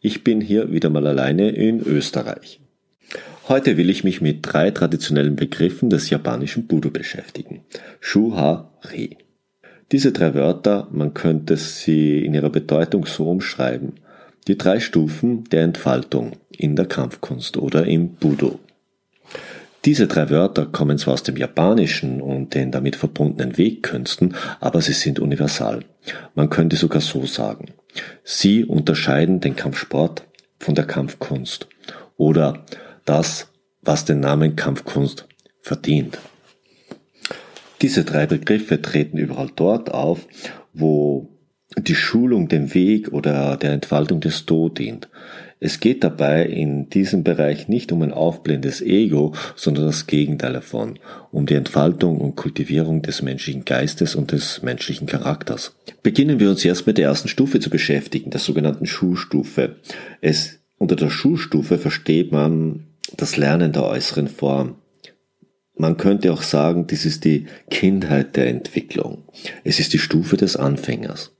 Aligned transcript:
Ich 0.00 0.24
bin 0.24 0.40
hier 0.40 0.72
wieder 0.72 0.90
mal 0.90 1.06
alleine 1.06 1.50
in 1.50 1.80
Österreich. 1.80 2.60
Heute 3.48 3.76
will 3.76 3.90
ich 3.90 4.02
mich 4.02 4.20
mit 4.20 4.40
drei 4.42 4.72
traditionellen 4.72 5.36
Begriffen 5.36 5.88
des 5.88 6.10
japanischen 6.10 6.66
Budo 6.66 6.90
beschäftigen. 6.90 7.60
Shuha-ri. 8.00 9.18
Diese 9.92 10.10
drei 10.10 10.34
Wörter, 10.34 10.88
man 10.90 11.14
könnte 11.14 11.56
sie 11.56 12.24
in 12.24 12.34
ihrer 12.34 12.50
Bedeutung 12.50 13.06
so 13.06 13.30
umschreiben. 13.30 13.92
Die 14.48 14.58
drei 14.58 14.80
Stufen 14.80 15.44
der 15.44 15.62
Entfaltung 15.62 16.32
in 16.50 16.74
der 16.74 16.86
Kampfkunst 16.86 17.56
oder 17.56 17.86
im 17.86 18.14
Budo. 18.14 18.58
Diese 19.84 20.08
drei 20.08 20.28
Wörter 20.30 20.66
kommen 20.66 20.98
zwar 20.98 21.14
aus 21.14 21.22
dem 21.22 21.36
Japanischen 21.36 22.20
und 22.20 22.54
den 22.54 22.72
damit 22.72 22.96
verbundenen 22.96 23.56
Wegkünsten, 23.56 24.34
aber 24.58 24.80
sie 24.80 24.92
sind 24.92 25.20
universal. 25.20 25.84
Man 26.34 26.50
könnte 26.50 26.74
sogar 26.74 27.00
so 27.00 27.24
sagen. 27.26 27.66
Sie 28.24 28.64
unterscheiden 28.64 29.40
den 29.40 29.56
Kampfsport 29.56 30.24
von 30.58 30.74
der 30.74 30.86
Kampfkunst 30.86 31.68
oder 32.16 32.64
das, 33.04 33.52
was 33.82 34.04
den 34.04 34.20
Namen 34.20 34.56
Kampfkunst 34.56 35.26
verdient. 35.62 36.18
Diese 37.82 38.04
drei 38.04 38.26
Begriffe 38.26 38.80
treten 38.80 39.18
überall 39.18 39.50
dort 39.54 39.92
auf, 39.92 40.26
wo 40.72 41.28
die 41.76 41.94
Schulung 41.94 42.48
dem 42.48 42.74
Weg 42.74 43.12
oder 43.12 43.56
der 43.56 43.72
Entfaltung 43.72 44.20
des 44.20 44.46
Do 44.46 44.68
dient. 44.68 45.08
Es 45.58 45.80
geht 45.80 46.04
dabei 46.04 46.44
in 46.44 46.90
diesem 46.90 47.24
Bereich 47.24 47.66
nicht 47.66 47.90
um 47.90 48.02
ein 48.02 48.12
aufblendendes 48.12 48.82
Ego, 48.82 49.34
sondern 49.54 49.86
das 49.86 50.06
Gegenteil 50.06 50.52
davon, 50.52 50.98
um 51.32 51.46
die 51.46 51.54
Entfaltung 51.54 52.20
und 52.20 52.36
Kultivierung 52.36 53.00
des 53.00 53.22
menschlichen 53.22 53.64
Geistes 53.64 54.14
und 54.14 54.32
des 54.32 54.62
menschlichen 54.62 55.06
Charakters. 55.06 55.74
Beginnen 56.02 56.40
wir 56.40 56.50
uns 56.50 56.64
erst 56.64 56.86
mit 56.86 56.98
der 56.98 57.06
ersten 57.06 57.28
Stufe 57.28 57.58
zu 57.58 57.70
beschäftigen, 57.70 58.30
der 58.30 58.40
sogenannten 58.40 58.86
Schulstufe. 58.86 59.76
Es, 60.20 60.58
unter 60.76 60.96
der 60.96 61.08
Schulstufe 61.08 61.78
versteht 61.78 62.32
man 62.32 62.84
das 63.16 63.38
Lernen 63.38 63.72
der 63.72 63.84
äußeren 63.84 64.28
Form. 64.28 64.76
Man 65.74 65.96
könnte 65.96 66.32
auch 66.32 66.42
sagen, 66.42 66.86
dies 66.86 67.06
ist 67.06 67.24
die 67.24 67.46
Kindheit 67.70 68.36
der 68.36 68.48
Entwicklung. 68.48 69.24
Es 69.64 69.78
ist 69.78 69.92
die 69.92 69.98
Stufe 69.98 70.36
des 70.36 70.56
Anfängers. 70.56 71.35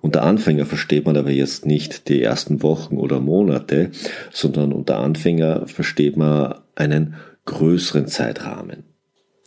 Unter 0.00 0.22
Anfänger 0.22 0.66
versteht 0.66 1.06
man 1.06 1.16
aber 1.16 1.30
jetzt 1.30 1.66
nicht 1.66 2.08
die 2.08 2.22
ersten 2.22 2.62
Wochen 2.62 2.96
oder 2.96 3.20
Monate, 3.20 3.90
sondern 4.32 4.72
unter 4.72 4.98
Anfänger 4.98 5.66
versteht 5.66 6.16
man 6.16 6.54
einen 6.74 7.14
größeren 7.44 8.06
Zeitrahmen. 8.06 8.84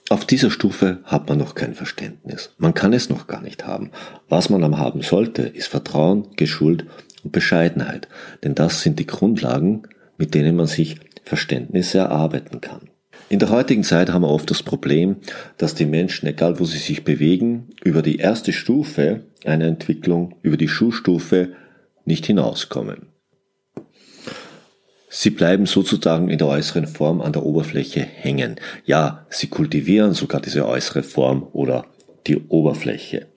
Auf 0.10 0.26
dieser 0.26 0.50
Stufe 0.50 1.00
hat 1.04 1.30
man 1.30 1.38
noch 1.38 1.54
kein 1.54 1.76
Verständnis. 1.76 2.56
Man 2.58 2.74
kann 2.74 2.94
es 2.94 3.10
noch 3.10 3.28
gar 3.28 3.42
nicht 3.42 3.68
haben. 3.68 3.92
Was 4.28 4.50
man 4.50 4.64
am 4.64 4.80
haben 4.80 5.04
sollte, 5.04 5.44
ist 5.44 5.68
Vertrauen, 5.68 6.30
Geschuld 6.36 6.88
und 7.24 7.32
Bescheidenheit. 7.32 8.08
Denn 8.44 8.56
das 8.56 8.82
sind 8.82 8.98
die 8.98 9.06
Grundlagen, 9.06 9.84
mit 10.18 10.34
denen 10.34 10.56
man 10.56 10.66
sich 10.66 11.00
Verständnisse 11.24 12.00
erarbeiten 12.00 12.60
kann. 12.60 12.90
In 13.30 13.38
der 13.38 13.52
heutigen 13.52 13.84
Zeit 13.84 14.10
haben 14.10 14.24
wir 14.24 14.30
oft 14.30 14.50
das 14.50 14.64
Problem, 14.64 15.18
dass 15.58 15.76
die 15.76 15.86
Menschen, 15.86 16.26
egal 16.26 16.60
wo 16.60 16.66
sie 16.66 16.80
sich 16.80 17.04
bewegen, 17.04 17.70
über 17.84 18.02
die 18.02 18.18
erste 18.18 18.52
Stufe 18.52 19.22
einer 19.46 19.66
Entwicklung, 19.66 20.36
über 20.42 20.58
die 20.58 20.68
Schulstufe 20.68 21.54
nicht 22.06 22.26
hinauskommen. 22.26 23.10
Sie 25.10 25.30
bleiben 25.30 25.68
sozusagen 25.68 26.30
in 26.30 26.40
der 26.40 26.48
äußeren 26.48 26.88
Form 26.88 27.22
an 27.22 27.34
der 27.34 27.46
Oberfläche 27.46 28.02
hängen. 28.02 28.56
Ja, 28.86 29.28
sie 29.30 29.48
kultivieren 29.48 30.14
sogar 30.14 30.42
diese 30.42 30.68
äußere 30.68 31.04
Form 31.04 31.48
oder 31.54 31.86
die 32.26 32.38
Oberfläche. 32.38 33.28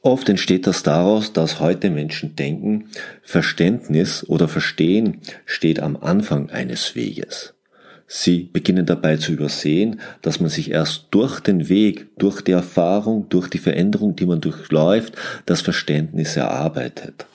Oft 0.00 0.28
entsteht 0.30 0.66
das 0.66 0.82
daraus, 0.82 1.34
dass 1.34 1.60
heute 1.60 1.90
Menschen 1.90 2.34
denken, 2.34 2.88
Verständnis 3.22 4.26
oder 4.26 4.48
Verstehen 4.48 5.20
steht 5.44 5.80
am 5.80 5.98
Anfang 5.98 6.48
eines 6.48 6.94
Weges. 6.94 7.57
Sie 8.10 8.48
beginnen 8.50 8.86
dabei 8.86 9.18
zu 9.18 9.32
übersehen, 9.32 10.00
dass 10.22 10.40
man 10.40 10.48
sich 10.48 10.70
erst 10.70 11.08
durch 11.10 11.40
den 11.40 11.68
Weg, 11.68 12.18
durch 12.18 12.40
die 12.40 12.52
Erfahrung, 12.52 13.28
durch 13.28 13.48
die 13.48 13.58
Veränderung, 13.58 14.16
die 14.16 14.24
man 14.24 14.40
durchläuft, 14.40 15.14
das 15.44 15.60
Verständnis 15.60 16.34
erarbeitet. 16.34 17.26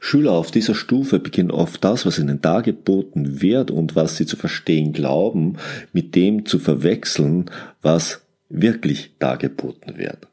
Schüler 0.00 0.32
auf 0.32 0.50
dieser 0.50 0.74
Stufe 0.74 1.18
beginnen 1.18 1.50
oft 1.50 1.82
das, 1.82 2.04
was 2.04 2.18
ihnen 2.18 2.42
dargeboten 2.42 3.40
wird 3.40 3.70
und 3.70 3.96
was 3.96 4.18
sie 4.18 4.26
zu 4.26 4.36
verstehen 4.36 4.92
glauben, 4.92 5.56
mit 5.94 6.14
dem 6.14 6.44
zu 6.44 6.58
verwechseln, 6.58 7.50
was 7.80 8.20
wirklich 8.50 9.12
dargeboten 9.18 9.96
wird. 9.96 10.28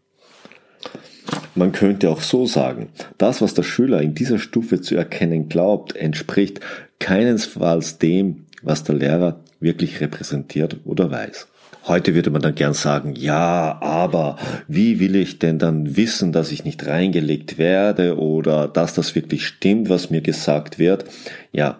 Man 1.56 1.72
könnte 1.72 2.10
auch 2.10 2.22
so 2.22 2.46
sagen, 2.46 2.90
das, 3.18 3.42
was 3.42 3.54
der 3.54 3.64
Schüler 3.64 4.02
in 4.02 4.14
dieser 4.14 4.40
Stufe 4.40 4.82
zu 4.82 4.96
erkennen 4.96 5.48
glaubt, 5.48 5.96
entspricht 5.96 6.60
keinesfalls 7.00 7.98
dem, 7.98 8.45
was 8.66 8.84
der 8.84 8.96
Lehrer 8.96 9.40
wirklich 9.60 10.02
repräsentiert 10.02 10.78
oder 10.84 11.10
weiß. 11.10 11.48
Heute 11.88 12.16
würde 12.16 12.32
man 12.32 12.42
dann 12.42 12.56
gern 12.56 12.74
sagen, 12.74 13.14
ja, 13.16 13.78
aber 13.80 14.38
wie 14.68 15.00
will 15.00 15.16
ich 15.16 15.38
denn 15.38 15.60
dann 15.60 15.96
wissen, 15.96 16.32
dass 16.32 16.52
ich 16.52 16.66
nicht 16.66 16.88
reingelegt 16.88 17.60
werde 17.60 18.18
oder 18.18 18.68
dass 18.68 18.96
das 18.96 19.14
wirklich 19.14 19.46
stimmt, 19.46 19.88
was 19.88 20.10
mir 20.10 20.22
gesagt 20.22 20.80
wird? 20.80 21.06
Ja, 21.52 21.80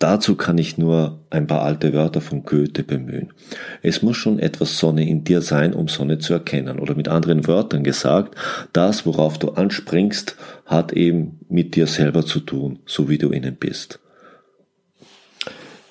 dazu 0.00 0.34
kann 0.34 0.58
ich 0.58 0.76
nur 0.76 1.20
ein 1.30 1.46
paar 1.46 1.62
alte 1.62 1.92
Wörter 1.92 2.20
von 2.20 2.42
Goethe 2.42 2.82
bemühen. 2.82 3.32
Es 3.80 4.02
muss 4.02 4.16
schon 4.16 4.40
etwas 4.40 4.76
Sonne 4.76 5.08
in 5.08 5.22
dir 5.22 5.40
sein, 5.40 5.72
um 5.72 5.86
Sonne 5.86 6.18
zu 6.18 6.32
erkennen. 6.32 6.80
Oder 6.80 6.96
mit 6.96 7.06
anderen 7.06 7.46
Wörtern 7.46 7.84
gesagt, 7.84 8.34
das, 8.72 9.06
worauf 9.06 9.38
du 9.38 9.50
anspringst, 9.50 10.36
hat 10.66 10.92
eben 10.92 11.38
mit 11.48 11.76
dir 11.76 11.86
selber 11.86 12.26
zu 12.26 12.40
tun, 12.40 12.80
so 12.86 13.08
wie 13.08 13.18
du 13.18 13.30
innen 13.30 13.54
bist. 13.54 14.00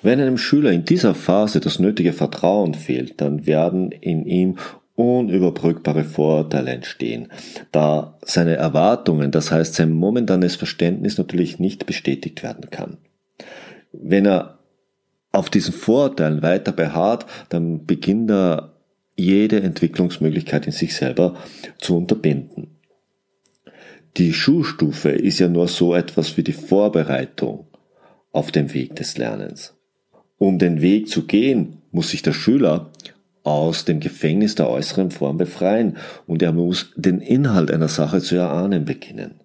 Wenn 0.04 0.20
einem 0.20 0.36
Schüler 0.36 0.70
in 0.70 0.84
dieser 0.84 1.14
Phase 1.14 1.60
das 1.60 1.78
nötige 1.78 2.12
Vertrauen 2.12 2.74
fehlt, 2.74 3.22
dann 3.22 3.46
werden 3.46 3.90
in 3.90 4.26
ihm 4.26 4.58
unüberbrückbare 4.96 6.04
Vorurteile 6.04 6.72
entstehen, 6.72 7.32
da 7.72 8.18
seine 8.20 8.56
Erwartungen, 8.56 9.30
das 9.30 9.50
heißt 9.50 9.72
sein 9.72 9.92
momentanes 9.92 10.56
Verständnis 10.56 11.16
natürlich 11.16 11.58
nicht 11.58 11.86
bestätigt 11.86 12.42
werden 12.42 12.68
kann. 12.68 12.98
Wenn 13.92 14.26
er 14.26 14.58
auf 15.32 15.48
diesen 15.48 15.72
Vorurteilen 15.72 16.42
weiter 16.42 16.72
beharrt, 16.72 17.24
dann 17.48 17.86
beginnt 17.86 18.30
er 18.30 18.74
jede 19.16 19.62
Entwicklungsmöglichkeit 19.62 20.66
in 20.66 20.72
sich 20.72 20.94
selber 20.94 21.34
zu 21.78 21.96
unterbinden. 21.96 22.76
Die 24.18 24.34
Schulstufe 24.34 25.08
ist 25.08 25.38
ja 25.38 25.48
nur 25.48 25.66
so 25.66 25.94
etwas 25.94 26.36
wie 26.36 26.42
die 26.42 26.52
Vorbereitung 26.52 27.68
auf 28.32 28.52
dem 28.52 28.74
Weg 28.74 28.96
des 28.96 29.16
Lernens. 29.16 29.73
Um 30.44 30.58
den 30.58 30.82
Weg 30.82 31.08
zu 31.08 31.22
gehen, 31.22 31.78
muss 31.90 32.10
sich 32.10 32.20
der 32.20 32.34
Schüler 32.34 32.90
aus 33.44 33.86
dem 33.86 33.98
Gefängnis 33.98 34.54
der 34.54 34.68
äußeren 34.68 35.10
Form 35.10 35.38
befreien 35.38 35.96
und 36.26 36.42
er 36.42 36.52
muss 36.52 36.92
den 36.96 37.20
Inhalt 37.20 37.70
einer 37.70 37.88
Sache 37.88 38.20
zu 38.20 38.36
erahnen 38.36 38.84
beginnen. 38.84 39.40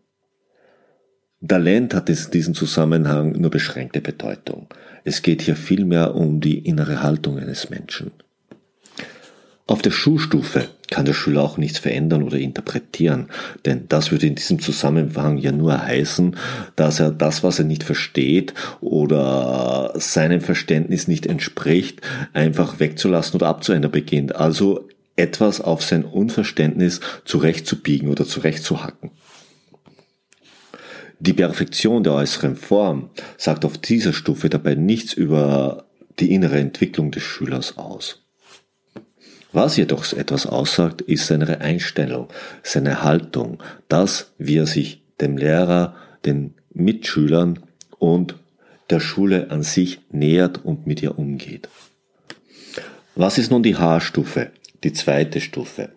Talent 1.40 1.94
hat 1.94 2.10
in 2.10 2.18
diesem 2.34 2.54
Zusammenhang 2.54 3.32
nur 3.40 3.50
beschränkte 3.50 4.02
Bedeutung. 4.02 4.68
Es 5.06 5.22
geht 5.22 5.42
hier 5.42 5.56
vielmehr 5.56 6.16
um 6.16 6.42
die 6.42 6.60
innere 6.60 7.02
Haltung 7.02 7.40
eines 7.40 7.70
Menschen. 7.70 8.12
Auf 9.70 9.84
der 9.84 9.92
Schulstufe 9.92 10.68
kann 10.90 11.06
der 11.06 11.14
Schüler 11.14 11.44
auch 11.44 11.60
nichts 11.60 11.78
verändern 11.78 12.24
oder 12.24 12.40
interpretieren, 12.40 13.28
denn 13.66 13.86
das 13.88 14.10
würde 14.10 14.26
in 14.26 14.34
diesem 14.34 14.58
Zusammenhang 14.58 15.38
ja 15.38 15.52
nur 15.52 15.80
heißen, 15.80 16.38
dass 16.76 17.00
er 17.00 17.12
das, 17.12 17.44
was 17.44 17.60
er 17.60 17.66
nicht 17.66 17.84
versteht 17.84 18.56
oder 18.82 19.94
seinem 19.94 20.42
Verständnis 20.42 21.08
nicht 21.08 21.28
entspricht, 21.28 22.02
einfach 22.34 22.80
wegzulassen 22.80 23.36
oder 23.36 23.46
abzuändern 23.46 23.92
beginnt. 23.92 24.36
Also 24.36 24.90
etwas 25.16 25.62
auf 25.62 25.84
sein 25.84 26.04
Unverständnis 26.04 27.00
zurechtzubiegen 27.24 28.10
oder 28.10 28.26
zurechtzuhacken. 28.26 29.12
Die 31.20 31.34
Perfektion 31.34 32.04
der 32.04 32.14
äußeren 32.14 32.56
Form 32.56 33.12
sagt 33.38 33.66
auf 33.66 33.78
dieser 33.78 34.14
Stufe 34.14 34.50
dabei 34.50 34.74
nichts 34.74 35.14
über 35.14 35.86
die 36.20 36.34
innere 36.34 36.58
Entwicklung 36.58 37.12
des 37.12 37.22
Schülers 37.22 37.78
aus. 37.78 38.26
Was 39.52 39.78
jedoch 39.78 40.14
etwas 40.14 40.46
aussagt, 40.46 41.02
ist 41.02 41.28
seine 41.28 41.62
Einstellung, 41.62 42.28
seine 42.62 43.04
Haltung, 43.04 43.62
das, 43.88 44.32
wie 44.38 44.58
er 44.58 44.68
sich 44.68 45.02
dem 45.20 45.38
Lehrer, 45.38 45.96
den 46.26 46.54
Mitschülern 46.72 47.60
und 47.98 48.36
der 48.90 49.00
Schule 49.00 49.50
an 49.52 49.64
sich 49.64 50.02
nähert 50.12 50.64
und 50.64 50.88
mit 50.88 51.02
ihr 51.02 51.18
umgeht. 51.18 51.68
Was 53.16 53.38
ist 53.38 53.52
nun 53.52 53.64
die 53.64 53.76
H-Stufe, 53.76 54.52
die 54.84 54.94
zweite 54.94 55.42
Stufe? 55.42 55.90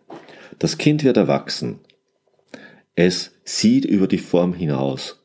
Das 0.58 0.78
Kind 0.78 1.04
wird 1.04 1.16
erwachsen. 1.16 1.78
Es 2.94 3.32
sieht 3.44 3.84
über 3.84 4.06
die 4.06 4.18
Form 4.18 4.54
hinaus 4.54 5.24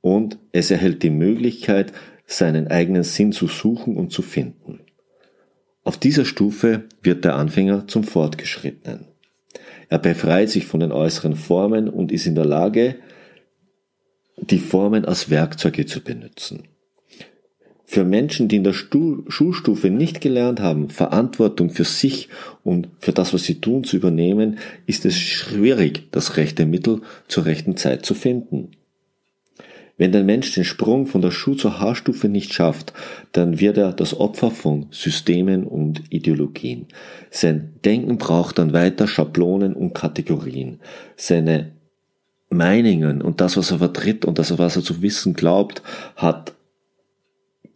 und 0.00 0.38
es 0.52 0.70
erhält 0.70 1.02
die 1.02 1.10
Möglichkeit, 1.10 1.92
seinen 2.26 2.68
eigenen 2.68 3.04
Sinn 3.04 3.32
zu 3.32 3.48
suchen 3.48 3.96
und 3.96 4.12
zu 4.12 4.22
finden. 4.22 4.80
Auf 5.84 5.98
dieser 5.98 6.24
Stufe 6.24 6.84
wird 7.02 7.26
der 7.26 7.36
Anfänger 7.36 7.86
zum 7.86 8.04
Fortgeschrittenen. 8.04 9.06
Er 9.90 9.98
befreit 9.98 10.48
sich 10.48 10.64
von 10.64 10.80
den 10.80 10.92
äußeren 10.92 11.36
Formen 11.36 11.90
und 11.90 12.10
ist 12.10 12.26
in 12.26 12.34
der 12.34 12.46
Lage, 12.46 12.96
die 14.38 14.58
Formen 14.58 15.04
als 15.04 15.28
Werkzeuge 15.28 15.84
zu 15.84 16.00
benutzen. 16.00 16.64
Für 17.84 18.04
Menschen, 18.04 18.48
die 18.48 18.56
in 18.56 18.64
der 18.64 18.72
Schulstufe 18.72 19.90
nicht 19.90 20.22
gelernt 20.22 20.58
haben, 20.58 20.88
Verantwortung 20.88 21.68
für 21.68 21.84
sich 21.84 22.30
und 22.64 22.88
für 22.98 23.12
das, 23.12 23.34
was 23.34 23.44
sie 23.44 23.60
tun, 23.60 23.84
zu 23.84 23.96
übernehmen, 23.96 24.58
ist 24.86 25.04
es 25.04 25.16
schwierig, 25.18 26.08
das 26.10 26.38
rechte 26.38 26.64
Mittel 26.64 27.02
zur 27.28 27.44
rechten 27.44 27.76
Zeit 27.76 28.06
zu 28.06 28.14
finden. 28.14 28.70
Wenn 29.96 30.10
der 30.10 30.24
Mensch 30.24 30.52
den 30.52 30.64
Sprung 30.64 31.06
von 31.06 31.22
der 31.22 31.30
Schuh- 31.30 31.54
zur 31.54 31.78
Haarstufe 31.78 32.28
nicht 32.28 32.52
schafft, 32.52 32.92
dann 33.32 33.60
wird 33.60 33.78
er 33.78 33.92
das 33.92 34.18
Opfer 34.18 34.50
von 34.50 34.86
Systemen 34.90 35.64
und 35.64 36.02
Ideologien. 36.10 36.86
Sein 37.30 37.74
Denken 37.84 38.18
braucht 38.18 38.58
dann 38.58 38.72
weiter 38.72 39.06
Schablonen 39.06 39.74
und 39.74 39.94
Kategorien. 39.94 40.80
Seine 41.16 41.72
Meinungen 42.50 43.22
und 43.22 43.40
das, 43.40 43.56
was 43.56 43.70
er 43.70 43.78
vertritt 43.78 44.24
und 44.24 44.38
das, 44.38 44.56
was 44.58 44.76
er 44.76 44.82
zu 44.82 45.00
wissen 45.00 45.34
glaubt, 45.34 45.82
hat 46.16 46.54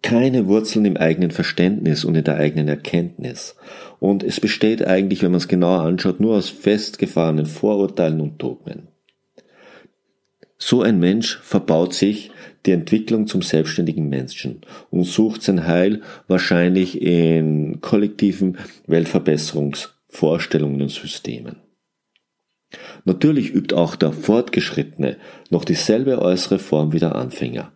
keine 0.02 0.46
Wurzeln 0.46 0.84
im 0.84 0.96
eigenen 0.96 1.30
Verständnis 1.30 2.04
und 2.04 2.14
in 2.14 2.24
der 2.24 2.36
eigenen 2.36 2.68
Erkenntnis. 2.68 3.56
Und 3.98 4.22
es 4.22 4.40
besteht 4.40 4.86
eigentlich, 4.86 5.22
wenn 5.22 5.32
man 5.32 5.38
es 5.38 5.48
genauer 5.48 5.80
anschaut, 5.80 6.20
nur 6.20 6.36
aus 6.36 6.48
festgefahrenen 6.48 7.46
Vorurteilen 7.46 8.20
und 8.20 8.40
Dogmen. 8.40 8.88
So 10.58 10.82
ein 10.82 10.98
Mensch 10.98 11.38
verbaut 11.38 11.94
sich 11.94 12.32
die 12.66 12.72
Entwicklung 12.72 13.28
zum 13.28 13.42
selbstständigen 13.42 14.08
Menschen 14.08 14.62
und 14.90 15.04
sucht 15.04 15.42
sein 15.42 15.66
Heil 15.66 16.02
wahrscheinlich 16.26 17.00
in 17.00 17.80
kollektiven 17.80 18.58
Weltverbesserungsvorstellungen 18.86 20.82
und 20.82 20.90
Systemen. 20.90 21.56
Natürlich 23.04 23.54
übt 23.54 23.74
auch 23.74 23.94
der 23.96 24.12
Fortgeschrittene 24.12 25.16
noch 25.48 25.64
dieselbe 25.64 26.20
äußere 26.20 26.58
Form 26.58 26.92
wie 26.92 26.98
der 26.98 27.14
Anfänger. 27.14 27.72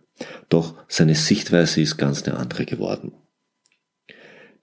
Doch 0.49 0.75
seine 0.87 1.15
Sichtweise 1.15 1.81
ist 1.81 1.97
ganz 1.97 2.23
eine 2.23 2.37
andere 2.37 2.65
geworden. 2.65 3.13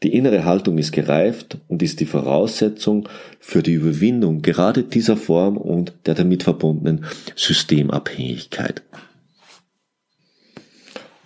Die 0.03 0.15
innere 0.15 0.45
Haltung 0.45 0.79
ist 0.79 0.93
gereift 0.93 1.59
und 1.69 1.83
ist 1.83 2.01
die 2.01 2.07
Voraussetzung 2.07 3.09
für 3.39 3.63
die 3.63 3.75
Überwindung 3.75 4.41
gerade 4.41 4.83
dieser 4.83 5.17
Form 5.17 5.59
und 5.59 5.93
der 6.07 6.15
damit 6.15 6.43
verbundenen 6.43 7.05
Systemabhängigkeit. 7.37 8.83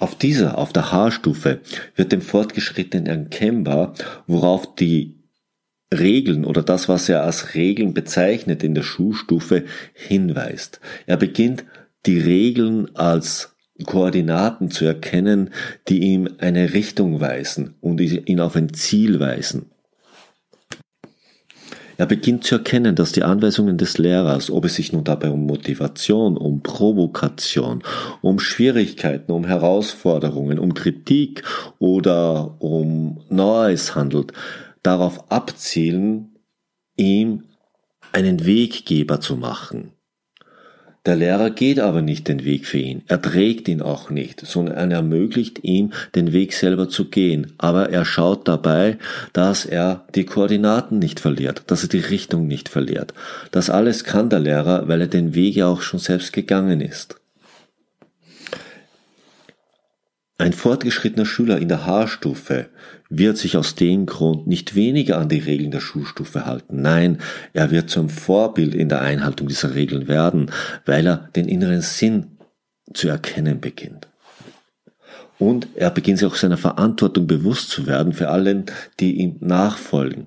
Auf 0.01 0.17
dieser, 0.17 0.59
auf 0.59 0.73
der 0.73 0.91
Haarstufe, 0.91 1.61
wird 1.95 2.11
dem 2.11 2.21
Fortgeschrittenen 2.21 3.07
erkennbar, 3.07 3.95
worauf 4.27 4.75
die 4.75 5.21
Regeln 5.93 6.45
oder 6.45 6.63
das, 6.63 6.89
was 6.89 7.09
er 7.09 7.23
als 7.23 7.55
Regeln 7.55 7.95
bezeichnet 7.95 8.65
in 8.65 8.75
der 8.75 8.83
Schulstufe, 8.83 9.65
hinweist. 9.93 10.81
Er 11.07 11.17
beginnt 11.17 11.65
die 12.07 12.19
Regeln 12.19 12.95
als 12.97 13.54
Koordinaten 13.85 14.71
zu 14.71 14.85
erkennen, 14.85 15.51
die 15.89 16.01
ihm 16.01 16.29
eine 16.39 16.75
Richtung 16.75 17.21
weisen 17.21 17.75
und 17.81 18.01
ihn 18.01 18.41
auf 18.41 18.55
ein 18.55 18.73
Ziel 18.73 19.19
weisen. 19.19 19.71
Er 21.97 22.07
beginnt 22.07 22.45
zu 22.45 22.57
erkennen, 22.57 22.97
dass 22.97 23.13
die 23.13 23.23
Anweisungen 23.23 23.79
des 23.79 23.99
Lehrers, 23.99 24.51
ob 24.51 24.65
es 24.65 24.75
sich 24.75 24.93
nun 24.93 25.05
dabei 25.05 25.31
um 25.31 25.47
Motivation, 25.47 26.37
um 26.37 26.61
Provokation, 26.61 27.85
um 28.21 28.41
Schwierigkeiten, 28.41 29.31
um 29.31 29.45
Herausforderungen, 29.45 30.59
um 30.59 30.75
Kritik 30.75 31.45
oder 31.79 32.61
um 32.61 33.21
Neues 33.29 33.95
handelt, 33.95 34.33
darauf 34.83 35.31
abzielen, 35.31 36.37
ihm 36.97 37.45
einen 38.13 38.45
Weggeber 38.45 39.21
zu 39.21 39.37
machen. 39.37 39.94
Der 41.07 41.17
Lehrer 41.17 41.51
geht 41.51 41.81
aber 41.81 42.01
nicht 42.01 42.29
den 42.29 42.45
Weg 42.45 42.67
für 42.67 42.79
ihn. 42.79 43.03
Er 43.09 43.21
trägt 43.21 43.69
ihn 43.69 43.83
auch 43.83 44.09
nicht, 44.09 44.41
sondern 44.41 44.91
er 44.91 44.97
ermöglicht 44.97 45.63
ihm, 45.63 45.93
den 46.15 46.33
Weg 46.33 46.55
selber 46.55 46.89
zu 46.89 47.11
gehen. 47.11 47.53
Aber 47.59 47.91
er 47.91 48.07
schaut 48.07 48.49
dabei, 48.49 48.97
dass 49.35 49.67
er 49.67 50.05
die 50.15 50.25
Koordinaten 50.25 50.99
nicht 50.99 51.21
verliert, 51.21 51.65
dass 51.67 51.83
er 51.83 51.91
die 51.91 51.99
Richtung 51.99 52.47
nicht 52.47 52.71
verliert. 52.71 53.13
Das 53.51 53.69
alles 53.69 54.05
kann 54.05 54.31
der 54.31 54.41
Lehrer, 54.41 54.89
weil 54.89 55.03
er 55.03 55.07
den 55.07 55.35
Weg 55.35 55.57
ja 55.57 55.67
auch 55.67 55.83
schon 55.83 56.01
selbst 56.01 56.33
gegangen 56.33 56.81
ist. 56.81 57.17
Ein 60.37 60.53
fortgeschrittener 60.53 61.27
Schüler 61.27 61.59
in 61.59 61.69
der 61.69 61.87
H-Stufe 61.87 62.69
wird 63.09 63.39
sich 63.39 63.57
aus 63.57 63.77
dem 63.77 64.05
Grund 64.07 64.49
nicht 64.49 64.75
weniger 64.75 65.19
an 65.19 65.29
die 65.29 65.39
Regeln 65.39 65.71
der 65.71 65.81
Schulstufe 65.81 66.45
halten. 66.45 66.83
Nein, 66.83 67.19
er 67.53 67.71
wird 67.71 67.89
zum 67.89 68.09
Vorbild 68.09 68.75
in 68.75 68.89
der 68.89 69.01
Einhaltung 69.01 69.47
dieser 69.47 69.77
Regeln 69.77 70.09
werden, 70.09 70.51
weil 70.87 71.07
er 71.07 71.29
den 71.37 71.49
inneren 71.49 71.83
Sinn 71.83 72.39
zu 72.93 73.09
erkennen 73.09 73.61
beginnt. 73.61 74.09
Und 75.39 75.69
er 75.77 75.91
beginnt 75.91 76.19
sich 76.19 76.27
auch 76.27 76.35
seiner 76.35 76.59
Verantwortung 76.59 77.29
bewusst 77.29 77.71
zu 77.71 77.87
werden 77.87 78.13
für 78.13 78.29
allen, 78.29 78.67
die 78.99 79.21
ihm 79.21 79.37
nachfolgen. 79.41 80.27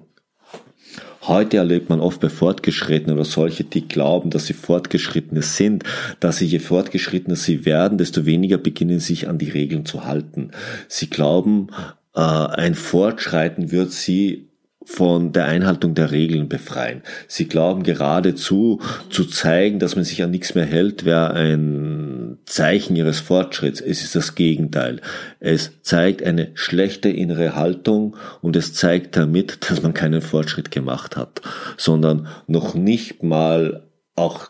Heute 1.27 1.57
erlebt 1.57 1.89
man 1.89 2.00
oft 2.00 2.21
bei 2.21 2.29
Fortgeschrittenen 2.29 3.18
oder 3.18 3.25
solche, 3.25 3.65
die 3.65 3.85
glauben, 3.85 4.29
dass 4.29 4.45
sie 4.45 4.53
Fortgeschrittene 4.53 5.41
sind, 5.41 5.83
dass 6.21 6.38
sie 6.38 6.45
je 6.45 6.59
fortgeschrittener 6.59 7.35
sie 7.35 7.65
werden, 7.65 7.97
desto 7.97 8.25
weniger 8.25 8.57
beginnen 8.57 9.00
sich 9.00 9.27
an 9.27 9.38
die 9.38 9.50
Regeln 9.50 9.85
zu 9.85 10.06
halten. 10.06 10.51
Sie 10.88 11.09
glauben, 11.09 11.68
äh, 12.15 12.21
ein 12.21 12.75
Fortschreiten 12.75 13.71
wird 13.71 13.91
sie 13.91 14.47
von 14.85 15.33
der 15.33 15.45
Einhaltung 15.45 15.95
der 15.95 16.12
Regeln 16.12 16.47
befreien. 16.47 17.01
Sie 17.27 17.50
glauben 17.50 17.83
geradezu 17.83 18.79
zu 19.09 19.25
zeigen, 19.25 19.79
dass 19.79 19.97
man 19.97 20.06
sich 20.06 20.24
an 20.24 20.31
nichts 20.31 20.56
mehr 20.56 20.65
hält, 20.65 21.03
wäre 21.03 21.33
ein 21.33 22.16
Zeichen 22.48 22.96
ihres 22.96 23.20
Fortschritts. 23.20 23.82
Es 23.82 24.01
ist 24.04 24.16
das 24.16 24.34
Gegenteil. 24.34 25.01
Es 25.39 25.82
zeigt 25.84 26.24
eine 26.24 26.51
schlechte 26.56 27.10
innere 27.10 27.56
Haltung 27.56 28.16
und 28.42 28.56
es 28.56 28.74
zeigt 28.74 29.16
damit, 29.18 29.60
dass 29.70 29.84
man 29.84 29.94
keinen 29.94 30.22
Fortschritt 30.22 30.72
gemacht 30.72 31.16
hat, 31.16 31.42
sondern 31.77 32.27
noch 32.48 32.74
nicht 32.74 33.22
mal 33.22 33.88
auch 34.16 34.50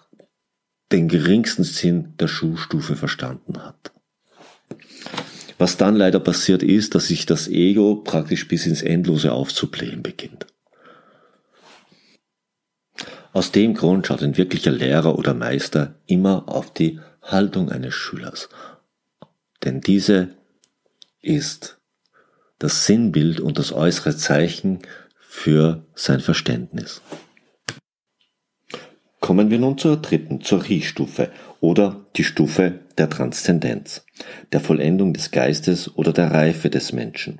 den 0.91 1.09
geringsten 1.09 1.63
Sinn 1.63 2.13
der 2.19 2.27
Schulstufe 2.27 2.95
verstanden 2.95 3.57
hat. 3.57 3.91
Was 5.57 5.75
dann 5.75 5.95
leider 5.95 6.19
passiert 6.19 6.61
ist, 6.61 6.93
dass 6.93 7.07
sich 7.07 7.25
das 7.25 7.47
Ego 7.47 7.95
praktisch 7.95 8.47
bis 8.47 8.67
ins 8.67 8.83
Endlose 8.83 9.31
aufzublähen 9.31 10.03
beginnt. 10.03 10.45
Aus 13.33 13.51
dem 13.51 13.73
Grund 13.73 14.05
schaut 14.07 14.21
ein 14.21 14.37
wirklicher 14.37 14.71
Lehrer 14.71 15.17
oder 15.17 15.33
Meister 15.33 15.95
immer 16.05 16.47
auf 16.47 16.73
die 16.73 16.99
Haltung 17.31 17.71
eines 17.71 17.93
Schülers. 17.93 18.49
Denn 19.63 19.81
diese 19.81 20.29
ist 21.21 21.79
das 22.59 22.85
Sinnbild 22.85 23.39
und 23.39 23.59
das 23.59 23.71
äußere 23.71 24.15
Zeichen 24.15 24.79
für 25.19 25.83
sein 25.93 26.19
Verständnis. 26.19 27.01
Kommen 29.19 29.49
wir 29.49 29.59
nun 29.59 29.77
zur 29.77 29.97
dritten, 29.97 30.41
zur 30.41 30.67
Riechstufe 30.67 31.31
oder 31.59 32.05
die 32.15 32.23
Stufe 32.23 32.79
der 32.97 33.09
Transzendenz, 33.09 34.05
der 34.53 34.61
Vollendung 34.61 35.13
des 35.13 35.31
Geistes 35.31 35.95
oder 35.95 36.13
der 36.13 36.31
Reife 36.31 36.69
des 36.69 36.93
Menschen. 36.93 37.39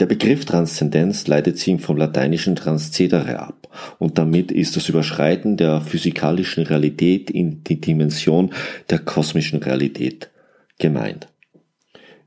Der 0.00 0.06
Begriff 0.06 0.44
Transzendenz 0.44 1.28
leitet 1.28 1.58
sich 1.58 1.80
vom 1.80 1.96
lateinischen 1.96 2.56
transcedere 2.56 3.38
ab 3.38 3.68
und 3.98 4.18
damit 4.18 4.50
ist 4.50 4.74
das 4.76 4.88
Überschreiten 4.88 5.56
der 5.56 5.80
physikalischen 5.80 6.64
Realität 6.64 7.30
in 7.30 7.62
die 7.62 7.80
Dimension 7.80 8.52
der 8.90 8.98
kosmischen 8.98 9.62
Realität 9.62 10.30
gemeint. 10.78 11.28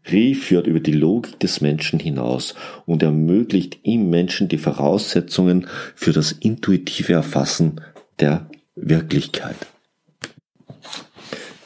Ri 0.10 0.36
führt 0.36 0.68
über 0.68 0.80
die 0.80 0.94
Logik 0.94 1.40
des 1.42 1.60
Menschen 1.60 2.00
hinaus 2.00 2.56
und 2.86 3.04
ermöglicht 3.04 3.80
im 3.84 4.10
Menschen 4.10 4.48
die 4.48 4.58
Voraussetzungen 4.58 5.68
für 5.96 6.14
das 6.14 6.32
intuitive 6.32 7.12
Erfassen 7.12 7.82
der 8.20 8.50
Wirklichkeit. 8.76 9.58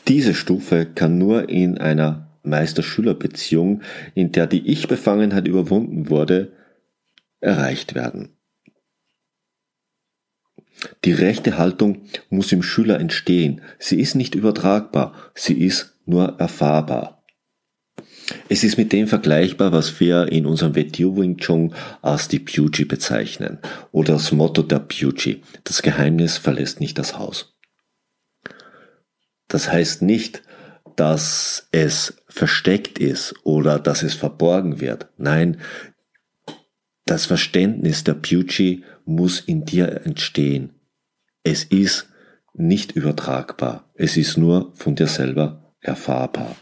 Diese 0.07 0.33
Stufe 0.33 0.87
kann 0.87 1.19
nur 1.19 1.49
in 1.49 1.77
einer 1.77 2.30
Meister-Schüler-Beziehung, 2.43 3.81
in 4.13 4.31
der 4.31 4.47
die 4.47 4.67
Ich-Befangenheit 4.67 5.47
überwunden 5.47 6.09
wurde, 6.09 6.53
erreicht 7.39 7.95
werden. 7.95 8.29
Die 11.05 11.13
rechte 11.13 11.57
Haltung 11.57 12.03
muss 12.29 12.51
im 12.51 12.63
Schüler 12.63 12.99
entstehen. 12.99 13.61
Sie 13.77 13.99
ist 13.99 14.15
nicht 14.15 14.35
übertragbar, 14.35 15.13
sie 15.35 15.53
ist 15.53 15.97
nur 16.05 16.39
erfahrbar. 16.39 17.23
Es 18.49 18.63
ist 18.63 18.77
mit 18.77 18.91
dem 18.93 19.07
vergleichbar, 19.07 19.71
was 19.71 19.99
wir 19.99 20.31
in 20.31 20.45
unserem 20.45 20.75
WTU 20.75 21.17
Wing 21.17 21.37
Chun 21.37 21.73
als 22.01 22.27
die 22.27 22.39
Puji 22.39 22.85
bezeichnen 22.85 23.59
oder 23.91 24.13
das 24.13 24.31
Motto 24.31 24.61
der 24.61 24.79
Puji. 24.79 25.41
Das 25.63 25.81
Geheimnis 25.81 26.37
verlässt 26.37 26.79
nicht 26.79 26.97
das 26.97 27.17
Haus. 27.17 27.57
Das 29.47 29.71
heißt 29.71 30.01
nicht, 30.01 30.43
dass 30.95 31.67
es 31.71 32.15
versteckt 32.27 32.99
ist 32.99 33.33
oder 33.43 33.79
dass 33.79 34.03
es 34.03 34.13
verborgen 34.13 34.79
wird. 34.79 35.07
Nein, 35.17 35.57
das 37.05 37.25
Verständnis 37.25 38.03
der 38.03 38.13
Puji 38.13 38.83
muss 39.05 39.39
in 39.39 39.65
dir 39.65 40.05
entstehen. 40.05 40.73
Es 41.43 41.63
ist 41.63 42.07
nicht 42.53 42.93
übertragbar. 42.93 43.89
Es 43.95 44.17
ist 44.17 44.37
nur 44.37 44.71
von 44.75 44.95
dir 44.95 45.07
selber 45.07 45.73
erfahrbar. 45.79 46.55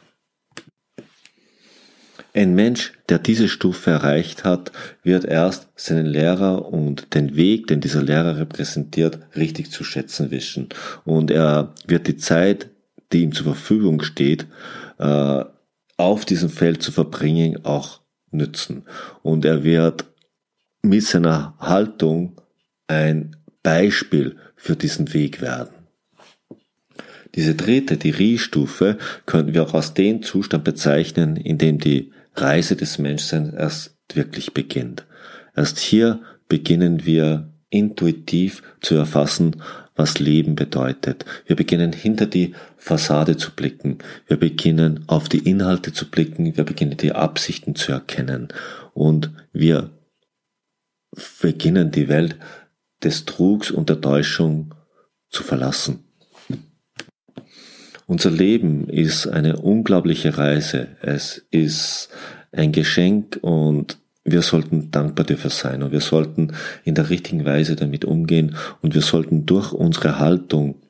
Ein 2.33 2.53
Mensch, 2.53 2.93
der 3.09 3.17
diese 3.17 3.49
Stufe 3.49 3.89
erreicht 3.89 4.43
hat, 4.43 4.71
wird 5.03 5.25
erst 5.25 5.67
seinen 5.75 6.05
Lehrer 6.05 6.71
und 6.71 7.13
den 7.15 7.35
Weg, 7.35 7.67
den 7.67 7.81
dieser 7.81 8.03
Lehrer 8.03 8.37
repräsentiert, 8.37 9.19
richtig 9.35 9.71
zu 9.71 9.83
schätzen 9.83 10.29
wissen. 10.29 10.69
Und 11.05 11.31
er 11.31 11.73
wird 11.87 12.07
die 12.07 12.17
Zeit, 12.17 12.69
die 13.11 13.23
ihm 13.23 13.33
zur 13.33 13.45
Verfügung 13.45 14.01
steht, 14.01 14.47
äh, 14.97 15.43
auf 15.97 16.25
diesem 16.25 16.49
Feld 16.49 16.81
zu 16.81 16.91
verbringen, 16.91 17.65
auch 17.65 18.01
nützen. 18.31 18.85
Und 19.21 19.45
er 19.45 19.63
wird 19.63 20.05
mit 20.81 21.03
seiner 21.03 21.55
Haltung 21.59 22.39
ein 22.87 23.35
Beispiel 23.63 24.37
für 24.55 24.75
diesen 24.75 25.13
Weg 25.13 25.41
werden. 25.41 25.73
Diese 27.35 27.55
dritte, 27.55 27.97
die 27.97 28.09
Rie-Stufe, 28.09 28.97
können 29.25 29.53
wir 29.53 29.63
auch 29.63 29.73
aus 29.73 29.93
dem 29.93 30.23
Zustand 30.23 30.63
bezeichnen, 30.63 31.35
in 31.35 31.57
dem 31.57 31.77
die 31.77 32.11
Reise 32.35 32.75
des 32.75 32.97
Menschseins 32.97 33.53
erst 33.53 33.97
wirklich 34.13 34.53
beginnt. 34.53 35.05
Erst 35.55 35.79
hier 35.79 36.21
beginnen 36.47 37.05
wir 37.05 37.53
intuitiv 37.69 38.63
zu 38.81 38.95
erfassen, 38.95 39.61
was 39.99 40.17
Leben 40.17 40.55
bedeutet. 40.55 41.25
Wir 41.45 41.55
beginnen 41.55 41.91
hinter 41.91 42.25
die 42.25 42.55
Fassade 42.77 43.37
zu 43.37 43.51
blicken. 43.51 43.99
Wir 44.25 44.37
beginnen 44.37 45.03
auf 45.07 45.29
die 45.29 45.47
Inhalte 45.47 45.91
zu 45.93 46.09
blicken. 46.09 46.55
Wir 46.57 46.63
beginnen 46.63 46.97
die 46.97 47.11
Absichten 47.11 47.75
zu 47.75 47.91
erkennen. 47.91 48.47
Und 48.93 49.31
wir 49.51 49.91
beginnen 51.41 51.91
die 51.91 52.07
Welt 52.07 52.37
des 53.03 53.25
Trugs 53.25 53.71
und 53.71 53.89
der 53.89 53.99
Täuschung 53.99 54.73
zu 55.29 55.43
verlassen. 55.43 56.05
Unser 58.07 58.31
Leben 58.31 58.89
ist 58.89 59.27
eine 59.27 59.57
unglaubliche 59.57 60.37
Reise. 60.37 60.87
Es 61.01 61.45
ist 61.51 62.09
ein 62.51 62.71
Geschenk 62.71 63.37
und 63.41 63.99
wir 64.31 64.41
sollten 64.41 64.91
dankbar 64.91 65.25
dafür 65.25 65.49
sein 65.49 65.83
und 65.83 65.91
wir 65.91 66.01
sollten 66.01 66.53
in 66.83 66.95
der 66.95 67.09
richtigen 67.09 67.45
Weise 67.45 67.75
damit 67.75 68.05
umgehen 68.05 68.55
und 68.81 68.93
wir 68.93 69.01
sollten 69.01 69.45
durch 69.45 69.71
unsere 69.71 70.19
Haltung 70.19 70.81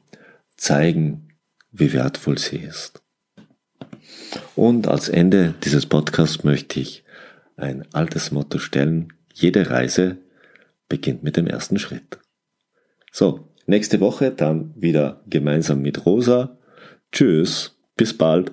zeigen, 0.57 1.29
wie 1.71 1.93
wertvoll 1.93 2.37
sie 2.37 2.57
ist. 2.57 3.01
Und 4.55 4.87
als 4.87 5.09
Ende 5.09 5.55
dieses 5.63 5.85
Podcasts 5.85 6.43
möchte 6.43 6.79
ich 6.79 7.03
ein 7.55 7.85
altes 7.93 8.31
Motto 8.31 8.59
stellen. 8.59 9.13
Jede 9.33 9.69
Reise 9.69 10.17
beginnt 10.87 11.23
mit 11.23 11.37
dem 11.37 11.47
ersten 11.47 11.79
Schritt. 11.79 12.19
So, 13.11 13.49
nächste 13.65 13.99
Woche 13.99 14.31
dann 14.31 14.73
wieder 14.75 15.21
gemeinsam 15.27 15.81
mit 15.81 16.05
Rosa 16.05 16.57
Tschüss, 17.11 17.75
bis 17.97 18.15
bald. 18.15 18.51